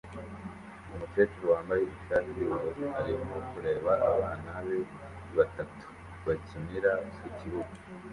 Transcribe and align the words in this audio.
Umukecuru 0.93 1.47
wambaye 1.53 1.83
ishati 1.93 2.29
yubururu 2.37 2.83
arimo 2.99 3.35
kureba 3.49 3.91
abana 4.09 4.51
be 4.67 4.79
batatu 5.37 5.85
bakinira 6.25 6.91
ku 7.17 7.27
kibuga 7.37 7.75